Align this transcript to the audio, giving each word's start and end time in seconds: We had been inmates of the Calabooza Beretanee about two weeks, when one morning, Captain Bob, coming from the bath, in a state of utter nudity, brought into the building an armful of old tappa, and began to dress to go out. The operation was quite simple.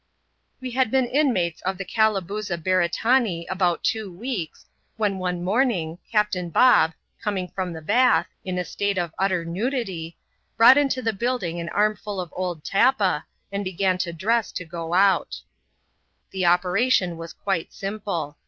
We 0.59 0.71
had 0.71 0.89
been 0.89 1.05
inmates 1.05 1.61
of 1.61 1.77
the 1.77 1.85
Calabooza 1.85 2.57
Beretanee 2.57 3.45
about 3.51 3.83
two 3.83 4.11
weeks, 4.11 4.65
when 4.97 5.19
one 5.19 5.43
morning, 5.43 5.99
Captain 6.11 6.49
Bob, 6.49 6.93
coming 7.23 7.47
from 7.47 7.71
the 7.71 7.83
bath, 7.83 8.25
in 8.43 8.57
a 8.57 8.65
state 8.65 8.97
of 8.97 9.13
utter 9.19 9.45
nudity, 9.45 10.17
brought 10.57 10.75
into 10.75 11.03
the 11.03 11.13
building 11.13 11.59
an 11.59 11.69
armful 11.69 12.19
of 12.19 12.33
old 12.35 12.63
tappa, 12.63 13.25
and 13.51 13.63
began 13.63 13.99
to 13.99 14.11
dress 14.11 14.51
to 14.53 14.65
go 14.65 14.95
out. 14.95 15.39
The 16.31 16.47
operation 16.47 17.15
was 17.15 17.31
quite 17.33 17.71
simple. 17.71 18.37